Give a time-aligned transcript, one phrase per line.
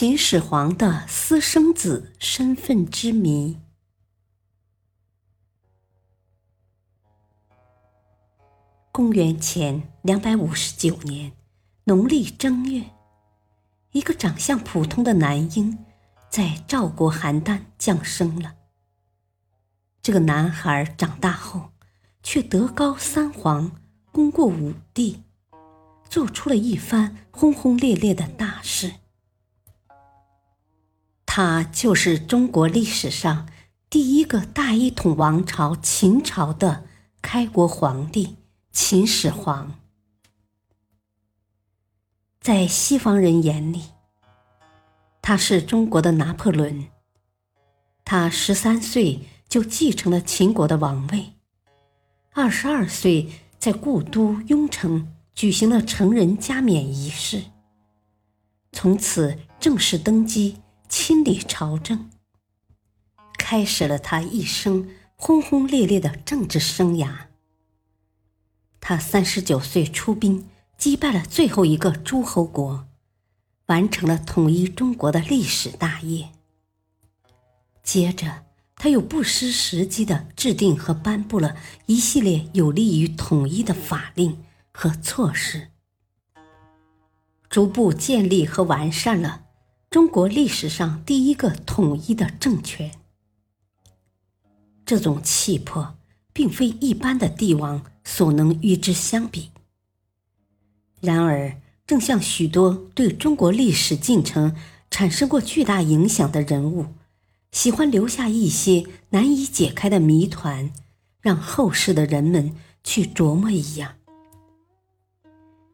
[0.00, 3.60] 秦始皇的私生子身份之谜。
[8.90, 11.32] 公元前两百五十九年
[11.84, 12.92] 农历正月，
[13.92, 15.84] 一个长相普通的男婴
[16.30, 18.54] 在赵国邯郸降生了。
[20.00, 21.72] 这个男孩长大后，
[22.22, 23.72] 却德高三皇，
[24.10, 25.24] 功过五帝，
[26.08, 28.99] 做出了一番轰轰烈烈的大事。
[31.32, 33.48] 他就是中国历史上
[33.88, 36.82] 第一个大一统王朝秦朝的
[37.22, 38.36] 开国皇帝
[38.72, 39.78] 秦始皇。
[42.40, 43.84] 在西方人眼里，
[45.22, 46.88] 他是中国的拿破仑。
[48.04, 51.34] 他十三岁就继承了秦国的王位，
[52.32, 57.44] 二十二岁在故都雍城举行了成人加冕仪式，
[58.72, 60.56] 从此正式登基。
[60.90, 62.10] 亲理朝政，
[63.38, 67.26] 开始了他一生轰轰烈烈的政治生涯。
[68.80, 72.88] 他三十九岁出兵击败了最后一个诸侯国，
[73.66, 76.32] 完成了统一中国的历史大业。
[77.84, 81.56] 接着，他又不失时机的制定和颁布了
[81.86, 84.42] 一系列有利于统一的法令
[84.72, 85.68] 和措施，
[87.48, 89.39] 逐步建立和完善了。
[89.90, 92.92] 中国历史上第一个统一的政权，
[94.86, 95.96] 这种气魄
[96.32, 99.50] 并非一般的帝王所能与之相比。
[101.00, 104.54] 然而，正像许多对中国历史进程
[104.92, 106.86] 产生过巨大影响的人物，
[107.50, 110.72] 喜欢留下一些难以解开的谜团，
[111.20, 113.96] 让后世的人们去琢磨一样，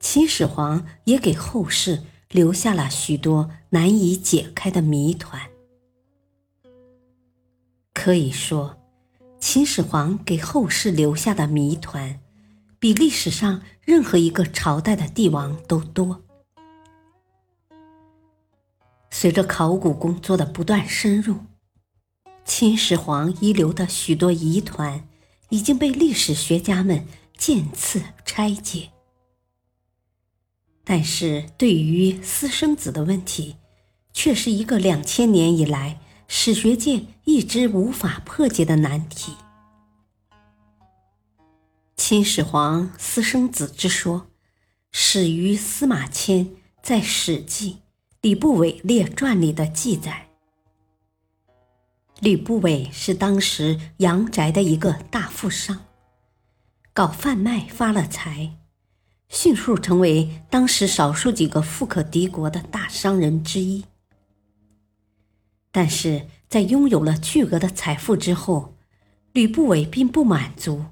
[0.00, 2.02] 秦始皇也给后世。
[2.30, 5.50] 留下了许多难以解开的谜团。
[7.92, 8.78] 可以说，
[9.38, 12.20] 秦始皇给后世留下的谜团，
[12.78, 16.22] 比历史上任何一个朝代的帝王都多。
[19.10, 21.40] 随着考古工作的不断深入，
[22.44, 25.08] 秦始皇遗留的许多疑团
[25.48, 28.90] 已经被历史学家们渐次拆解。
[30.90, 33.54] 但是对于私生子的问题，
[34.12, 39.34] 却是一个两千年以来史学界一直无法破解的难题。
[41.96, 44.26] 秦始皇私生子之说，
[44.90, 46.50] 始于司马迁
[46.82, 47.74] 在《史记·
[48.22, 50.30] 吕不韦列传》里的记载。
[52.18, 55.84] 吕不韦是当时阳翟的一个大富商，
[56.92, 58.56] 搞贩卖发了财。
[59.30, 63.84] 迅速成为当时少数几个富可敌国的大商人之一，
[65.70, 68.74] 但是在拥有了巨额的财富之后，
[69.32, 70.84] 吕不韦并不满足。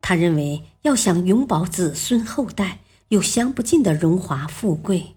[0.00, 5.14] 他认为，要想永保子孙后代有享不尽的荣华富贵，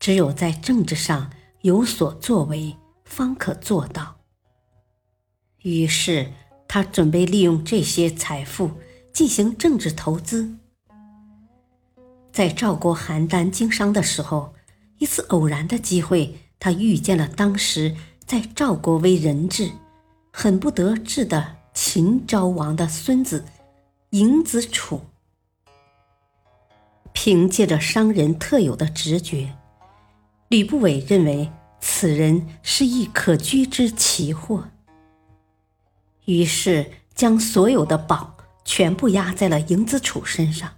[0.00, 1.30] 只有在政治上
[1.60, 4.16] 有所作为，方可做到。
[5.62, 6.32] 于是，
[6.66, 8.70] 他准备利用这些财富
[9.12, 10.56] 进行政治投资。
[12.40, 14.54] 在赵国邯郸经商的时候，
[14.96, 17.94] 一次偶然的机会，他遇见了当时
[18.24, 19.70] 在赵国为人质、
[20.32, 23.44] 很不得志的秦昭王的孙子
[24.12, 25.02] 嬴子楚。
[27.12, 29.54] 凭借着商人特有的直觉，
[30.48, 34.70] 吕不韦认为此人是一可居之奇货，
[36.24, 38.34] 于是将所有的宝
[38.64, 40.70] 全部压在了嬴子楚身上。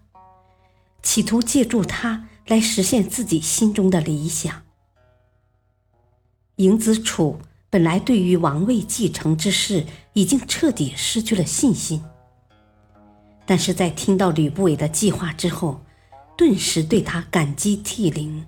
[1.03, 4.63] 企图借助他来实现自己心中的理想。
[6.57, 7.41] 嬴子楚
[7.71, 12.05] 本来对于王位继承之事已经彻底失去了信心，
[13.47, 15.83] 但是在听到吕不韦的计划之后，
[16.37, 18.47] 顿时对他感激涕零，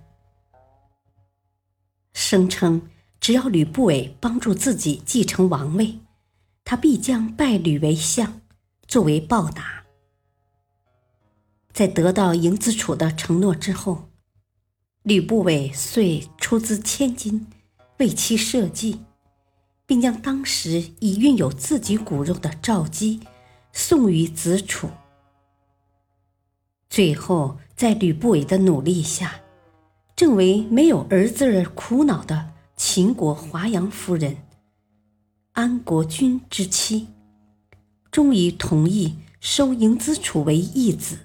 [2.13, 2.83] 声称
[3.19, 5.99] 只要吕不韦帮助自己继承王位，
[6.65, 8.41] 他必将拜吕为相，
[8.87, 9.84] 作为报答。
[11.75, 14.09] 在得到嬴子楚的承诺之后，
[15.03, 17.49] 吕不韦遂出资千金
[17.99, 19.01] 为其设计，
[19.85, 23.19] 并将当时已孕有自己骨肉的赵姬
[23.73, 24.89] 送于子楚。
[26.89, 29.41] 最后，在吕不韦的努力下，
[30.15, 34.37] 正为没有儿子而苦恼的秦国华阳夫人
[35.55, 37.09] 安国君之妻，
[38.13, 41.19] 终于同意收嬴子楚为义子，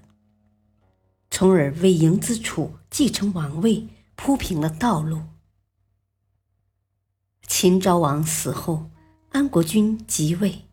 [1.31, 5.21] 从而为嬴子楚继承王位铺平了道路。
[7.47, 8.91] 秦昭王死后，
[9.29, 10.65] 安国君即位，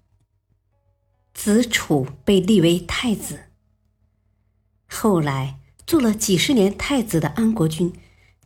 [1.32, 3.44] 子楚被立为太子。
[4.86, 7.92] 后来做了几十年太子的安国君，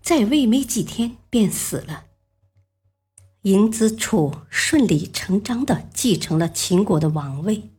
[0.00, 2.06] 在位没几天便死了。
[3.42, 7.70] 嬴子楚顺理成章的继承了秦国的王位，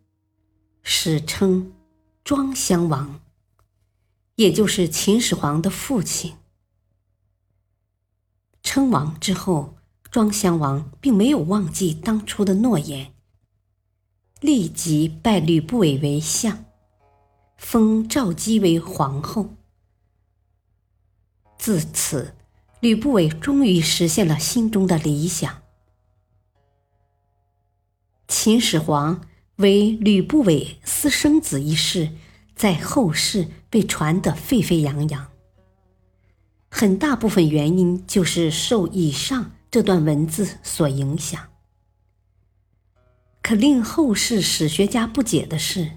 [0.81, 1.71] 史称
[2.23, 3.20] 庄襄王，
[4.35, 6.35] 也就是秦始皇的父亲。
[8.63, 9.75] 称王之后，
[10.09, 13.13] 庄襄王并没有忘记当初的诺言，
[14.39, 16.65] 立即拜吕不韦为相。
[17.57, 19.55] 封赵姬为皇后。
[21.57, 22.35] 自此，
[22.79, 25.61] 吕不韦终于实现了心中的理想。
[28.27, 29.27] 秦始皇
[29.57, 32.13] 为吕不韦私生子一事，
[32.61, 35.31] 在后世被传得沸沸扬扬。
[36.69, 41.49] 很大部分原因就是受以上这段文字所影响。
[43.41, 45.93] 可令后世史学家不解的是。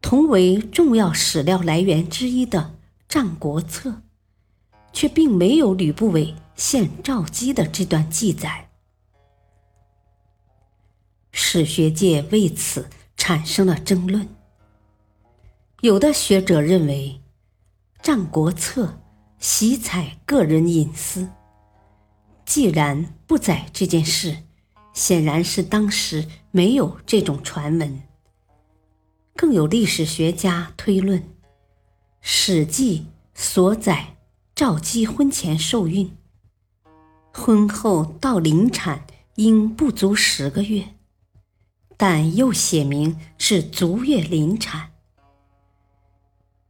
[0.00, 2.60] 同为重要史料来源之一的
[3.12, 3.90] 《战国策》，
[4.92, 8.70] 却并没有吕不韦献赵姬的这段记载。
[11.32, 14.37] 史学界为此产生了争论。
[15.80, 17.20] 有的学者认为，
[18.04, 18.86] 《战国策》
[19.38, 21.28] 喜采个人隐私，
[22.44, 24.38] 既然不载这件事，
[24.92, 28.02] 显然是当时没有这种传闻。
[29.36, 31.20] 更有历史学家推论，
[32.20, 32.98] 《史记》
[33.40, 34.16] 所载
[34.56, 36.10] 赵姬婚前受孕，
[37.32, 40.96] 婚后到临产应不足十个月，
[41.96, 44.90] 但又写明是足月临产，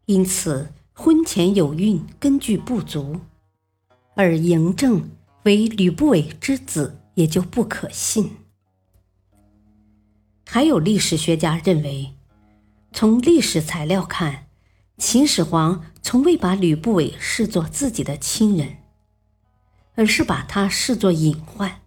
[0.09, 3.21] 因此婚前有孕根据不足，
[4.15, 5.11] 而嬴政
[5.43, 8.31] 为吕不韦之子也就不可信。
[10.47, 12.15] 还有历史学家认为。
[12.91, 14.47] 从历史材料看，
[14.97, 18.79] 秦始皇从未把吕不韦视作自己的亲人，
[19.95, 21.83] 而是把他视作隐患。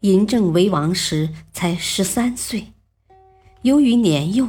[0.00, 2.72] 嬴政为王时才十三岁，
[3.62, 4.48] 由于年幼，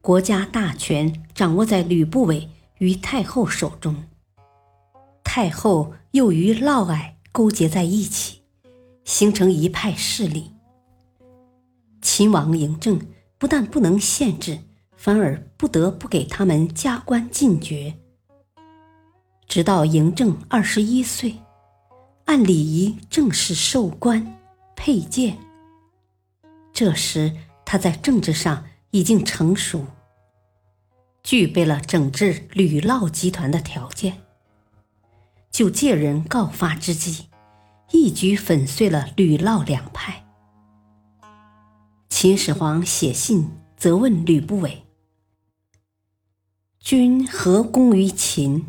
[0.00, 2.48] 国家大权掌握在吕不韦
[2.78, 4.04] 与太后手中，
[5.22, 8.42] 太后又与嫪毐勾结在一起，
[9.04, 10.52] 形成一派势力。
[12.00, 13.00] 秦王嬴政。
[13.40, 14.58] 不但不能限制，
[14.98, 17.94] 反而不得不给他们加官进爵。
[19.48, 21.36] 直到嬴政二十一岁，
[22.26, 24.38] 按礼仪正式授官
[24.76, 25.38] 佩剑。
[26.70, 27.34] 这时
[27.64, 29.86] 他在政治上已经成熟，
[31.30, 34.20] 具备了整治吕嫪集团的条件，
[35.48, 37.28] 就借人告发之机，
[37.92, 40.26] 一举粉碎了吕嫪两派。
[42.08, 44.82] 秦始皇写信责问吕不韦
[46.80, 48.66] ：“君何功于秦？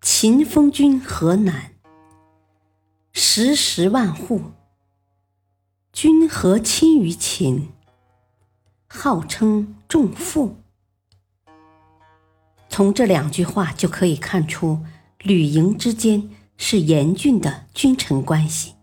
[0.00, 1.74] 秦封君河南，
[3.12, 4.42] 十十万户。
[5.92, 7.68] 君何亲于秦？
[8.88, 10.56] 号称重父。”
[12.68, 14.84] 从这两句话就可以看出，
[15.22, 18.74] 吕嬴之间是严峻的君臣关系，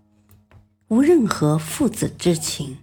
[0.89, 2.77] 无任何父子之情。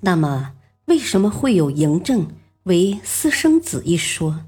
[0.00, 0.54] 那么，
[0.86, 2.28] 为什么会有嬴政
[2.64, 4.46] 为私生子一说，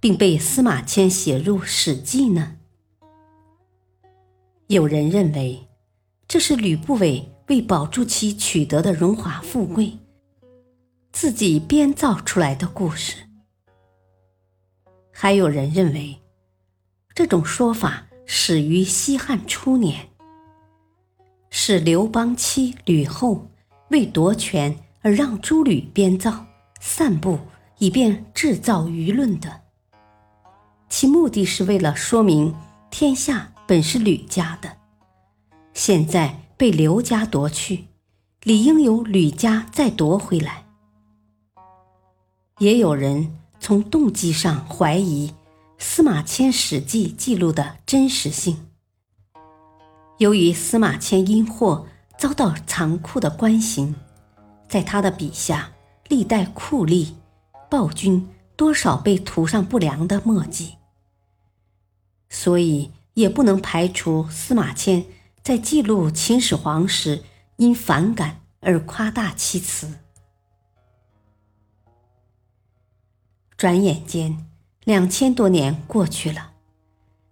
[0.00, 2.56] 并被司马迁写入《史记》呢？
[4.68, 5.68] 有人认为，
[6.26, 9.98] 这是吕不韦为保住其取得的荣华富贵，
[11.14, 13.14] 自己编造出来的故事。
[15.12, 16.20] 还有人认为，
[17.14, 20.08] 这种说法始于西汉初年，
[21.50, 23.48] 是刘邦妻吕后。
[23.90, 26.46] 为夺权而让诸吕编造、
[26.80, 27.38] 散布，
[27.78, 29.60] 以便制造舆论的，
[30.88, 32.52] 其目的是为了说明
[32.90, 34.78] 天下本是吕家的，
[35.74, 37.84] 现在被刘家夺去，
[38.42, 40.63] 理应由吕家再夺回来。
[42.58, 45.34] 也有人从动机上怀疑
[45.78, 48.68] 司马迁史记记录的真实性。
[50.18, 51.84] 由于司马迁因祸
[52.16, 53.96] 遭到残酷的官刑，
[54.68, 55.72] 在他的笔下，
[56.08, 57.08] 历代酷吏、
[57.68, 60.74] 暴君多少被涂上不良的墨迹，
[62.28, 65.04] 所以也不能排除司马迁
[65.42, 67.24] 在记录秦始皇时
[67.56, 69.92] 因反感而夸大其词。
[73.56, 74.44] 转眼间，
[74.84, 76.52] 两千多年过去了，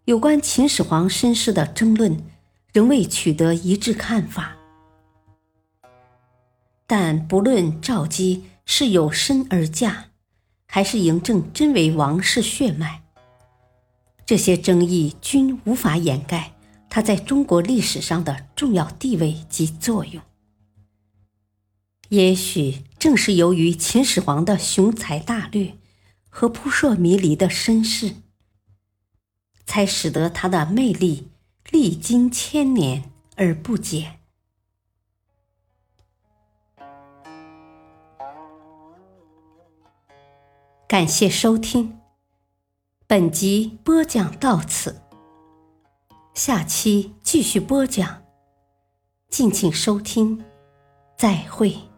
[0.05, 2.25] 有关秦始皇身世的争论
[2.73, 4.57] 仍未取得一致看法。
[6.87, 10.11] 但不论赵姬是有身而嫁，
[10.67, 13.03] 还是嬴政真为王室血脉，
[14.25, 16.53] 这些争议均无法掩盖
[16.89, 20.23] 他在中国历史上的重要地位及作用。
[22.11, 25.75] 也许正是由于秦始皇的雄才大略。
[26.35, 28.17] 和扑朔迷离的身世，
[29.67, 31.31] 才使得他的魅力
[31.71, 34.19] 历经千年而不减。
[40.89, 42.01] 感谢收听，
[43.07, 45.03] 本集播讲到此，
[46.33, 48.23] 下期继续播讲，
[49.29, 50.43] 敬请收听，
[51.17, 51.92] 再会。